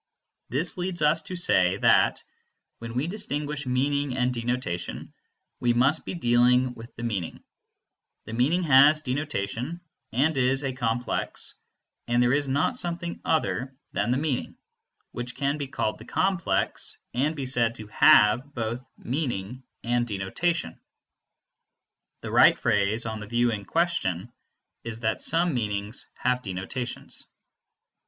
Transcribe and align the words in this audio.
This 0.49 0.79
leads 0.79 1.03
us 1.03 1.21
to 1.21 1.35
say 1.35 1.77
that, 1.77 2.23
when 2.79 2.95
we 2.95 3.05
distinguish 3.05 3.67
meaning 3.67 4.17
and 4.17 4.33
denotation, 4.33 5.13
we 5.59 5.73
must 5.73 6.05
be 6.07 6.15
dealing 6.15 6.73
with 6.73 6.95
the 6.95 7.03
meaning: 7.03 7.43
the 8.25 8.33
meaning 8.33 8.63
has 8.63 9.01
denotation 9.01 9.79
and 10.11 10.35
is 10.39 10.63
a 10.63 10.73
complex, 10.73 11.53
and 12.07 12.19
there 12.23 12.33
is 12.33 12.47
not 12.47 12.77
something 12.77 13.21
other 13.23 13.75
than 13.91 14.09
the 14.09 14.17
meaning, 14.17 14.57
which 15.11 15.35
can 15.35 15.59
be 15.59 15.67
called 15.67 15.99
the 15.99 16.05
complex, 16.05 16.97
and 17.13 17.35
be 17.35 17.45
said 17.45 17.75
to 17.75 17.85
have 17.89 18.55
both 18.55 18.83
meaning 18.97 19.61
and 19.83 20.07
denotation. 20.07 20.79
The 22.21 22.31
right 22.31 22.57
phrase, 22.57 23.05
on 23.05 23.19
the 23.19 23.27
view 23.27 23.51
in 23.51 23.65
question, 23.65 24.33
is 24.83 25.01
that 25.01 25.21
some 25.21 25.53
meanings 25.53 26.07
have 26.15 26.41
denotations. 26.41 27.27